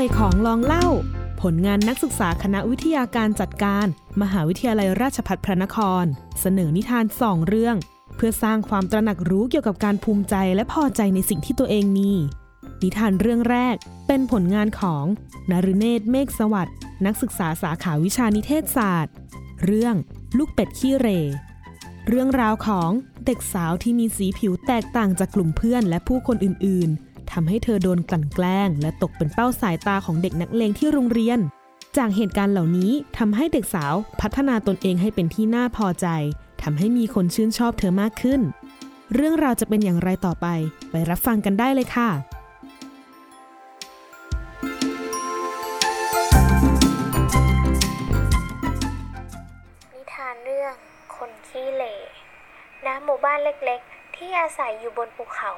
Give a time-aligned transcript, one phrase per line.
[0.00, 0.86] อยของลองเล่า
[1.42, 3.86] ผลงานนักศึกษาคณะวิทยาการจัดการ
[4.22, 6.04] มหาวิทยาลัยราชภัฏพระนคร
[6.40, 7.76] เสนอนิทานสองเรื่อง
[8.16, 12.12] เพื่อสร้างความตระหนักรู้เกี่ยวกับการภูมิใจและพอใจในสิ่งที่ตัวเองมี
[12.82, 13.76] นิทานเรื่องแรก
[14.06, 15.04] เป็นผลงานของ
[15.50, 16.76] นรุเนศเมฆสวัสด์
[17.06, 19.14] นักศึกษาสาขาวิชานิเทศศาสตร์
[19.64, 19.94] เรื่อง
[20.38, 21.08] ลูกเป็ดขี้เร
[22.08, 22.90] เรื่องราวของ
[23.26, 31.38] เด็กสาวที่มีสีผิวแตกต่างจากกลุ่มเพื่อนและผู้คนอื่นๆ ทำให้เธอโดนกลั่นแกล้ง และตกเป็นเป้าสายตาของเด็กนักเลงที่โรงเรียน
[31.96, 36.06] จากเหตุการณ์เหล่านี้ทำให้เด็กสาวพัฒนาตนเองให้เป็นที่น่าพอใจ
[36.62, 38.40] ทำให้มีคนชื่นชอบเธอมากขึ้น
[39.14, 40.46] เรื่องราวจะเป็นอย่างไรต่อไป
[40.90, 42.10] ไปรับฟังกันได้เลยค่ะ
[49.92, 50.74] นิทานเรื่อง
[51.16, 51.94] คนขี้เหร่
[52.86, 55.52] ณหมู่บ้านเล็กๆ ที่อาศัยอยู่บนภูเขา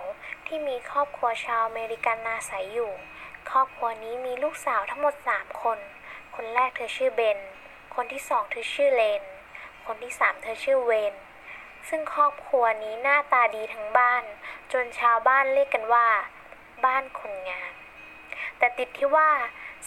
[0.54, 2.92] ที่มีครอบครัวชาวอเมริกันอาศัยอยู่
[3.50, 5.78] ครอบครัวนี้มีลูกสาวทั้งหมด 3 คน
[6.34, 7.38] คนแรกเธอชื่อเบน
[7.94, 9.22] คนที่สองเธอชื่อเลน
[9.86, 11.14] คนที่สามเธอชื่อเวน
[11.88, 14.24] ซึ่งครอบครัวนี้หน้าตาดีทั้งบ้าน
[14.72, 16.08] จนชาวบ้านเรียกกันว่า
[16.84, 17.72] บ้านคนงาม
[18.58, 19.30] แต่ติดที่ว่า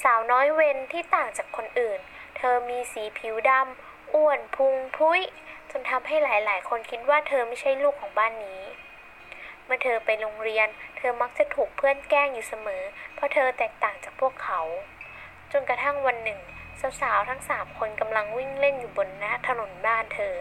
[0.03, 1.99] สาวน้อยเวนที่ต่างจากคนอื่น
[2.37, 5.21] เธอมีสีผิวดำอ้วนพุงพุ้ย
[5.71, 8.61] จนทำให้หลาย ๆ คนคิดว่าเธอไม่ใช่ลูกของบ้านนี้
[9.65, 12.83] เมื่อเธอไปโรงเรียน เธอมักจะถูกเพื่อนแกล้งอยู่เสมอ
[13.15, 14.61] เพราะเธอแตกต่างจากพวกเขา
[15.51, 16.39] จนกระทั่งวันหนึ่ง
[17.01, 20.35] สาวๆทั้งสามคนกำลังวิ่งเล่นอยู่บนหน้าถนนบ้านเธอ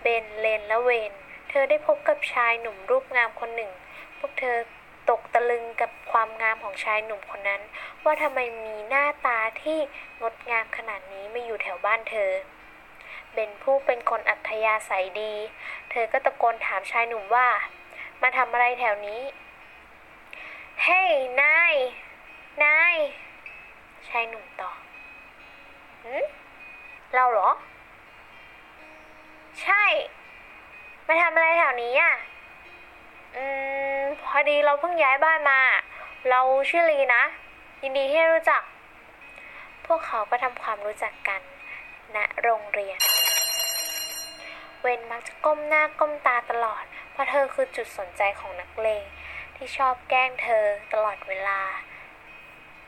[0.00, 1.12] เบนเลนและเวน
[1.50, 3.70] เธอได้พบกับชายหนุ่มรูปงามคนหนึ่ง
[4.18, 4.56] พวกเธอ
[5.10, 7.62] ตกตะลึงกับความงามของชายหนุ่มคนนั้น
[8.04, 9.78] ว่าทำไมมีหน้าตาที่
[10.20, 12.30] งดงามขนาดนี้มาอยู่แถวบ้านเธอ
[13.32, 15.34] เบนผู้เป็นคนอัธยาศัยดี
[15.90, 17.48] เธอก็ตะโกนถามชายหนุ่มว่า
[18.22, 19.20] มาทำอะไรแถวนี้
[20.82, 21.10] เฮ้ย
[21.42, 21.74] นาย
[22.64, 22.94] นาย
[24.08, 24.78] ชายหนุ่มตอบ
[26.04, 26.24] หืม
[27.14, 27.50] เราเหรอ
[29.62, 29.84] ใช่
[31.06, 32.14] มาทำอะไรแถวนี้อะ
[33.36, 33.44] อื
[33.98, 35.60] ม พอดีเราเพิ่งย้ายบ้านมา
[36.30, 37.22] เราชื่อลีนะ
[37.82, 38.62] ยินดีที่รู้จัก
[39.86, 41.40] พวกเขาก็ทำความรู้จักกัน
[42.14, 42.98] ณโรงเรียน
[44.80, 46.84] เวนมักจะก้มหน้าก้มตาตลอด
[47.20, 49.04] ราะเธอคือจุดสนใจของนักเลง
[49.56, 51.60] ที่ชอบแกล้งเธอตลอดเวลา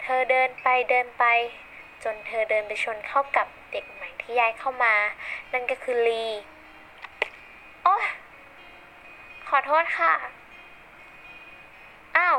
[0.02, 1.24] เธอเดินไปเดินไป
[2.04, 4.94] จนเธอเดินไปชนเข้ากับเด็กใหม่ที่ย้ายเข้ามา
[5.52, 6.24] นั่นก็คือลี
[7.84, 8.04] โอ๊ย
[9.48, 10.12] ขอโทษค่ะ
[12.16, 12.38] อ้าว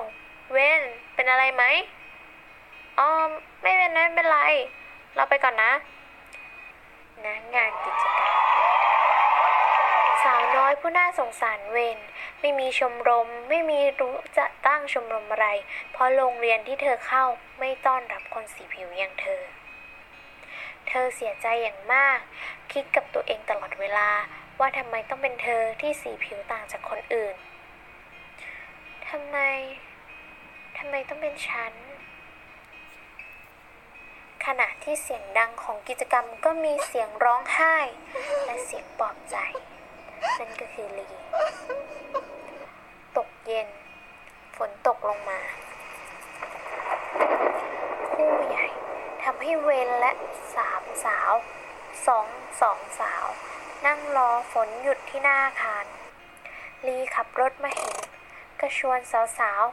[0.52, 0.82] เวน
[1.14, 1.64] เป็นอะไรไหม
[3.00, 3.10] อ๋อ
[3.62, 4.40] ไม่เป็นไรไม่เป็นไร
[5.16, 5.72] เราไปก่อนนะ
[7.26, 12.00] นะงานกิจกรรมาวน้อยผู้น่าสงสารเวน
[12.42, 15.48] ไม่มีชมรม ไม่มีรู้จะตั้งชมรมอะไร
[15.92, 17.26] เพราะโรงเรียนที่เธอเข้า
[17.60, 19.42] ไม่ต้อนรับคนสีผิวอย่างเธอ
[20.88, 22.20] เธอเสียใจอย่างมาก
[22.72, 24.10] คิดกับตัวเองตลอดเวลา
[24.60, 27.36] ว่าทำไมต้องเป็นเธอที่สีผิวต่างจากคนอื่น
[29.10, 29.38] ทำไม
[30.78, 31.74] ทำไมต้องเป็นฉัน
[34.46, 37.76] ขณะที่เสียงดังของกิจกรรมก็มีเสียงร้องไห้
[38.46, 39.38] และเสียงปลอบใจ
[40.40, 41.06] นั่นก็คือลี
[43.18, 43.68] ตกเย็น
[44.58, 45.40] ฝนตกลงมา
[48.14, 48.68] คู่ใหญ่
[49.24, 50.12] ทำให้เวนและ
[50.56, 51.34] สามสาว
[52.08, 52.28] สอง
[52.62, 53.26] สองสาว
[53.86, 55.86] นั่งรอฝนหยุดที่หน้าอาคาร
[56.88, 57.96] ลีขับรถมาเห็น
[58.60, 59.00] ก็ชวน
[59.40, 59.64] สาว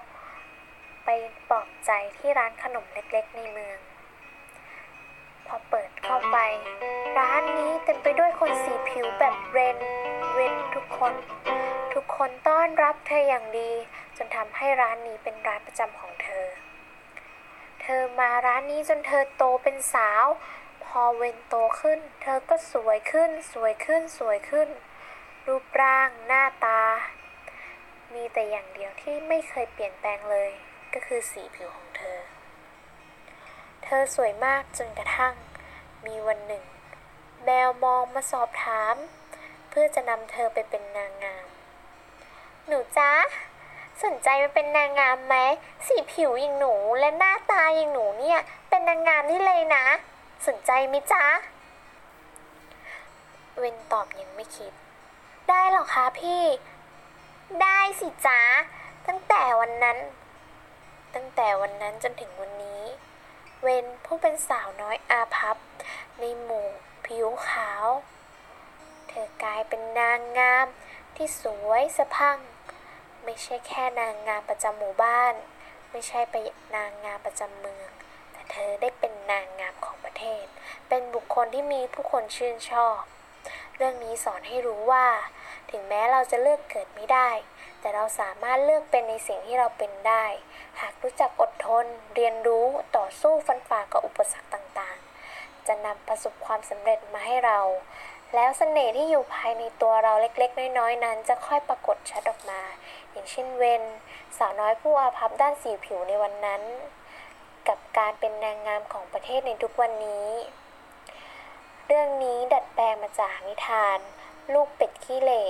[0.46, 1.08] ๆ ไป
[1.48, 3.78] ปลอบใจที่ร้านขนมเล็กๆในเมือง
[5.52, 6.38] พอเปิดเข้าไป
[7.18, 9.78] ร้านนี้เต็มไปด้วยคนสีผิวแบบเรน
[10.32, 11.14] เวนทุกคน
[11.94, 13.70] ทุกคนต้อนรับเธออย่างดี
[14.16, 16.46] จนทำให้ร้านนี้เป็นร้านประจำของเธอ
[17.82, 20.24] เธอมาร้านนี้จนเธอโตเป็นสาว
[20.84, 24.68] พอเวนโตขึ้น เธอก็สวยขึ้น สวยขึ้นสวยขึ้น
[25.46, 26.82] รูปร่างหน้าตา
[28.14, 30.50] มีแต่อย่างเดียวที่ไม่เคยเปลี่ยนแปลงเลย
[30.94, 32.18] ก็คือสีผิวของเธอ
[33.84, 35.34] เธอสวยมากจนกระทั่ง
[36.06, 36.64] มีวันหนึ่ง
[37.44, 38.94] แมวมองมาสอบถาม
[39.68, 41.46] เพื่อจะนำเธอไปเป็นนางงาม
[42.66, 43.12] หนูจ๊ะ
[44.04, 45.36] สนใจมาเป็นนางงามไหม
[45.86, 48.38] สีผิวอย่างหนูและหน้าตาอย่างหนูเนี่ย
[48.68, 49.84] เป็นนางงามนี่เลยนะ
[50.46, 51.24] สนใจไหมจ๊ะ
[53.58, 54.72] เวนตอบยังไม่คิด
[55.48, 56.44] ได้หรอคะพี่
[57.62, 58.40] ได้สิจ๊ะ
[59.08, 59.98] ตั้งแต่วันนั้น
[61.14, 62.82] ตั้งแต่วันนั้นจนถึงวันนี้
[63.64, 65.56] เวนผู้เป็นสาวน้อยอาพับ
[66.18, 66.68] ในหมู่
[67.06, 67.86] ผิวขาว
[69.08, 70.66] เธอกลายเป็นนางงาม
[71.16, 72.38] ที่สวยสะพัง
[73.24, 75.34] ไม่ใช่แค่นางงามประจำหมู่บ้าน
[75.90, 76.36] ไม่ใช่ไป
[76.76, 77.90] นางงามประจำเมือง
[78.32, 80.44] แต่เธอได้เป็นนางงามของประเทศ
[80.88, 83.00] เป็นบุคคลที่มีผู้คนชื่นชอบ
[83.76, 85.06] เรื่องนี้สอนให้รู้ว่า
[85.70, 87.28] ถึงแม้เราจะเลือกเกิดไม่ได้
[87.80, 90.24] แต่เราสามารถเลือกเป็นในสิ่งที่เราเป็นได้
[90.80, 91.84] หากรู้จักอดทน
[92.14, 92.66] เรียนรู้
[92.96, 97.60] ต่อสู้ฟันฝ่ากับอุปสรรคต่างๆ จะนำประสบความสำเร็จมาให้เรา
[98.34, 102.60] แล้วเสน่ห์ที่อยู่ภายในตัวเราเล็กๆ น้อยๆ นั้น จะค่อยปรากฏชัดออกมา
[103.10, 103.82] อย่างเช่นเวน
[104.38, 106.62] สาวน้อยผู้อาภัพด้านสีผิวในวันนั้น
[107.68, 110.28] กับการเป็นนางงามของประเทศในทุกวันนี้
[111.86, 113.98] เรื่องนี้ดัดแปลงมาจากนิทาน
[114.54, 115.44] ลูกเป็ดขี้เหร่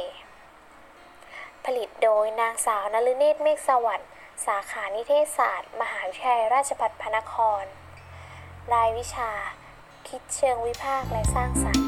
[1.67, 4.09] ผลิตโดยนางสาวนฤเนตรเมฆสวัสดิ์
[4.47, 7.65] สาขานิเทศศาสตร์ มหาวิทยาลัยราชภัฏพระนคร
[8.73, 9.31] รายวิชา
[10.09, 11.87] คิดเชิงวิพากษ์และสร้างสรรค์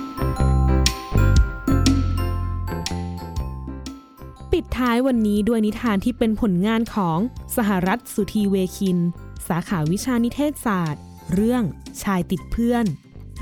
[4.53, 7.19] ปิดท้ายวันนี้ด้วยนิทานที่เป็นผลงานของ
[7.57, 8.99] สหรัฐสุธีเวคิน
[9.49, 11.03] สาขาวิชานิเทศศาสตร์
[11.35, 11.63] เรื่อง
[12.03, 12.85] ชายติดเพื่อน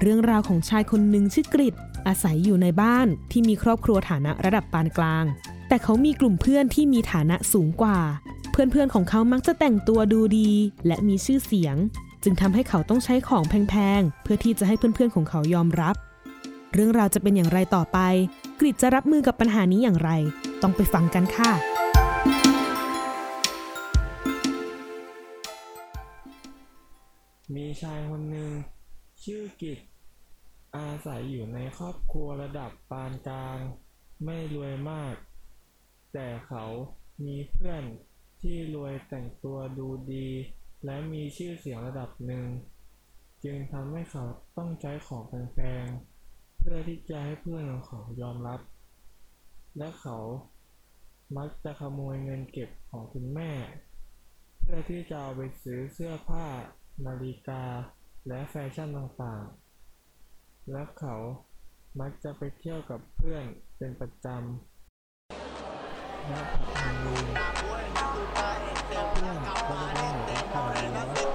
[0.01, 1.75] เรื่องราวของชายคนหนึ่งชื่อกริด
[2.07, 5.25] อาศัยอยู่ในบ้านที่มีครอบครัวฐานะระดับปานกลาง
[5.71, 7.99] แต่เขามีกลุ่มเพื่อนที่มีฐานะสูงกว่า
[8.51, 10.51] เพื่อนๆของเขามักจะแต่งตัวดูดี
[10.87, 11.77] และมีชื่อเสียง
[12.25, 15.95] จึงทำให้เขาต้องใช้ของแพงๆ เพื่อที่จะให้เพื่อนๆของเขายอมรับ
[16.75, 17.99] เรื่องราวจะเป็นอย่างไรต่อไป
[18.61, 20.11] กริดจะรับมือกับปัญหานี้อย่างไร
[20.63, 21.51] ต้องไปฟังกันค่ะ
[27.55, 28.51] มีชายคนหนึ่ง
[29.25, 29.79] ชื่อกิจ
[30.77, 33.59] อาศัยอยู่ในครอบครัวระดับปานกลาง
[34.25, 35.15] ไม่รวยมาก
[36.13, 36.65] แต่เขา
[37.25, 37.83] มีเพื่อน
[38.41, 40.29] ที่รวยแต่งตัวดูดี
[40.85, 42.47] และมีชื่อเสียงระดับหนึ่ง
[43.45, 44.25] จึงทำให้เขา
[44.57, 48.61] ต้องใช้ของแพงๆเพื่อที่จะให้เพื่อนของเขายอมรับ
[49.79, 50.19] และเขา
[51.37, 53.53] มักจะขโมยเงินเก็บของคุณแม่
[54.61, 56.47] เพื่อที่จะเอาไปซื้อเสื้อผ้า
[57.07, 57.63] นาฬิกา
[58.29, 61.17] และแฟชั่นต่างๆ และเขา
[62.01, 63.45] มักจะไปเที่ยวกับเพื่อน
[63.79, 64.70] เป็นประจำ
[66.33, 67.41] i'm gonna
[71.13, 71.30] Yeah.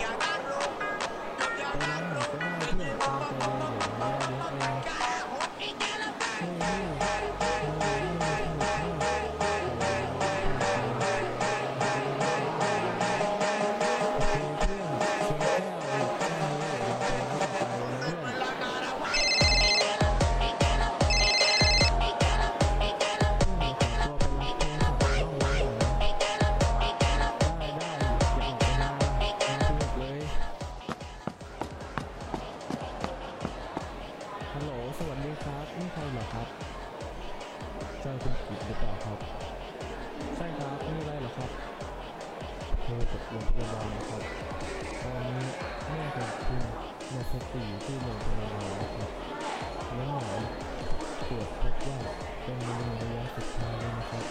[51.30, 52.00] ตรวจพบว่า
[52.44, 54.24] เป็นมะเร็งระยะสุดท้ายแล้วนะครับ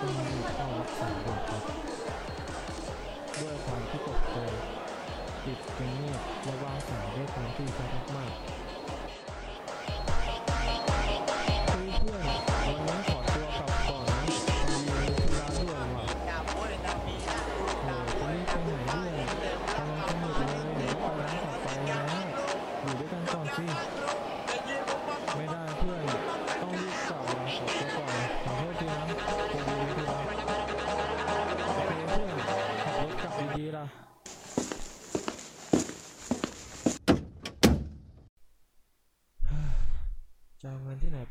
[0.00, 1.62] ต้องรีบเข้ารักษาด่วนครับ
[3.40, 4.38] ด้วยความที่ตกใจ
[5.44, 8.71] จิตจึงเงียบและวางสายด้วยความที่ชัดมากๆ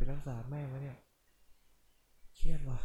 [0.02, 0.98] ไหนไปรักษาแม่วะเนี่ย
[2.36, 2.80] เครียดว่ะ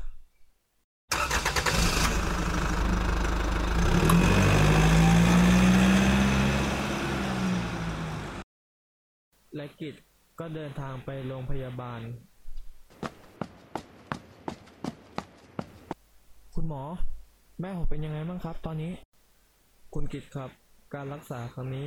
[9.55, 9.95] และกิจ
[10.39, 12.01] ก็เดินทางไปโรงพยาบาล
[16.55, 16.83] คุณหมอ
[17.61, 18.93] แม่ผมเป็นยังไงบ้างครับ ตอนนี้
[19.95, 20.51] คุณกิจครับ
[20.95, 21.87] การรักษาครั้งนี้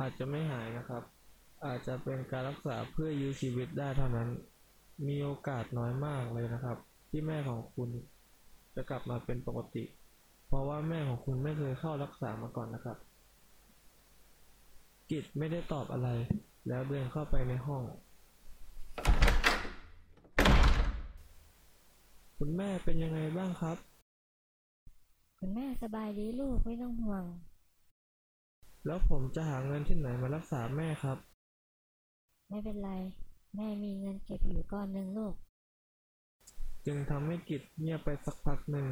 [0.00, 1.02] อาจจะไม่หายนะครับ
[1.66, 4.28] อาจจะเป็นการรักษาเพื่อยื้อชีวิตได้เท่านั้น
[5.08, 7.88] มีโอกาสน้อยมากเลยนะครับ ที่แม่ของคุณ
[8.74, 9.84] จะกลับมาเป็นปกติ
[10.46, 12.96] เพราะว่าแม่ของคุณไม่เคยเข้ารักษามาก่อนนะครับ
[15.10, 16.08] กิจไม่ได้ตอบอะไร
[16.68, 17.82] แล้วเดินเข้าไปในห้อง
[22.38, 23.76] คุณแม่เป็นยังไงบ้างครับ
[25.38, 27.24] คุณแม่สบายดีลูกไม่ต้องห่วง
[28.86, 31.18] แล้วผมจะหาเงินที่ไหนมารักษาแม่ครับ
[32.48, 32.90] ไม่เป็นไร
[33.56, 35.34] แม่มีเงินเก็บอยู่ก้อนหนึ่งลูก
[36.86, 38.86] จึงทำให้กิจเงียบไปสักพักหนึ่ง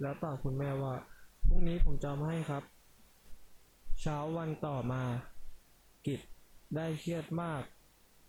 [0.00, 0.94] แล้วตอบคุณแม่ว่า
[1.46, 2.62] พรุ่งนี้ผมจะมาให้ครับ
[4.00, 5.02] เช้าวันต่อมา
[6.06, 6.20] กิจ
[6.76, 7.62] ได้เครียดมาก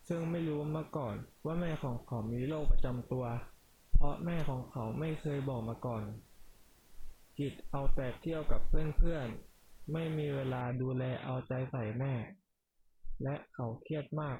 [0.07, 1.15] ซึ่งไม่รู้มาก่อน
[1.45, 3.25] ว่าแม่ของเขามีโรคประจำตัว
[3.95, 6.03] เพราะแม่ของเขาไม่เคยบอกมาก่อน
[7.39, 12.13] กิจเอาแต่เที่ยวกับเพื่อนๆ ไม่มีเวลาดูแลเอาใจใส่แม่
[13.23, 14.37] และเขาเครียดมาก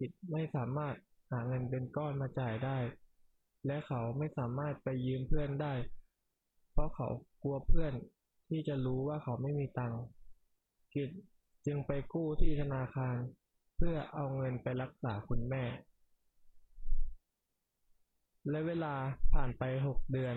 [0.00, 0.94] กิจไม่สามารถ
[1.30, 2.78] หาเงินเป็นก้อนมาจ่ายได้
[3.66, 5.74] และเขาไม่สามารถไปยืมเพื่อนได้
[6.72, 7.08] เพราะเขา
[7.42, 7.92] กลัวเพื่อน
[8.48, 10.02] ที่จะรู้ว่าเขาไม่มีตังค์
[10.94, 11.10] กิจ
[11.66, 13.16] จึงไปกู้ที่ธนาคาร
[13.76, 15.64] เพื่อเอาเงินไปรักษาคุณแม่
[18.50, 18.94] และเวลา
[19.32, 20.36] ผ่านไปหกเดือน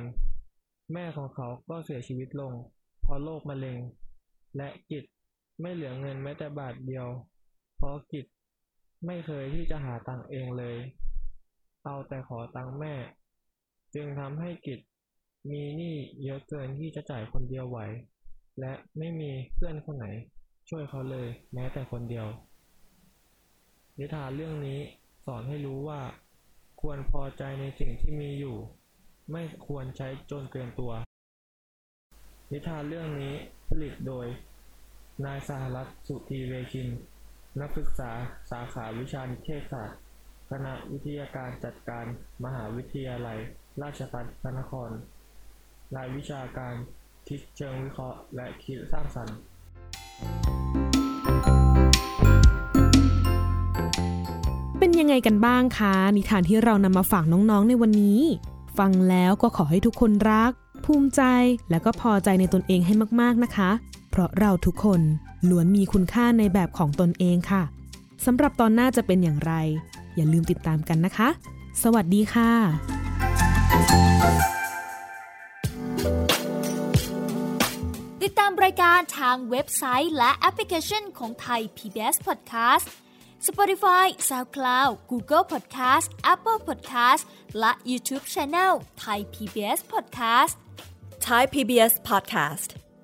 [0.94, 2.54] แม่ของเขาก็เสียชีวิตลง
[3.02, 3.80] เพราะโรคมะเร็ง
[4.58, 5.04] และกิจ
[5.62, 7.08] ไม่เหลือเงินแม้แต่บาทเดียว
[7.78, 8.26] เพราะกิจ
[9.06, 10.78] ไม่เคยที่จะหาตังเองเลย
[11.84, 12.94] เอาแต่ขอตังแม่
[13.96, 14.80] จึงทำให้กิจ
[15.50, 17.80] มีหนี้เยอะเกินที่จะจ่ายคนเดียวไหว
[18.60, 20.08] และไม่มีเพื่อนคนไหน
[20.70, 22.28] ช่วยเขาเลยแม้แต่คนเดียว
[23.98, 24.80] นิทานเรื่องนี้
[25.26, 26.02] สอนให้รู้ว่า
[26.82, 28.58] ควรพอใจในสิ่งที่มีอยู่
[29.32, 30.92] ไม่ควรใช้จนเกินตัว
[32.52, 33.34] นิทานเรื่องนี้
[33.68, 34.26] ผลิตโดย
[35.26, 36.88] นายสหรัฐสุธีเวคิน
[37.62, 38.12] นักศึกษา
[38.52, 40.00] สาขาวิชานิเทศศาสตร์
[40.50, 42.06] คณะวิทยาการจัดการ
[42.44, 43.40] มหาวิทยาลัย
[43.82, 44.90] ราชภัฏพระนคร
[45.96, 46.76] รายวิชาการ
[47.28, 49.38] คิดเชิงวิเคราะห์ และคิดสร้างสรรค์
[54.80, 58.22] เป็นยังไงกันบ้างคะ นิทานที่เรานำมาฝากน้องๆในวันนี้
[58.78, 60.52] ฟังแล้วก็ขอให้ทุกคนรัก
[60.86, 61.22] ภูมิใจ
[61.70, 63.70] และก็พอใจในตนเองให้มากๆนะคะ
[64.12, 65.02] เพราะเราทุกคน
[65.50, 67.64] ล้วนมีคุณค่าในแบบของตนเองค่ะ
[68.26, 69.54] สำหรับตอนหน้าจะเป็นอย่างไร
[70.16, 71.30] อย่าลืมติดตามกันนะคะ
[71.84, 72.52] สวัสดีค่ะ
[78.24, 82.86] ติดตามรายการทางเว็บไซต์และแอปพลิเคชันของไทย PBS Podcast
[83.48, 87.24] Spotify SoundCloud Google Podcast Apple Podcast
[87.60, 88.74] และ YouTube Channel
[89.04, 90.54] Thai PBS Podcast
[91.28, 92.83] Thai PBS podcast.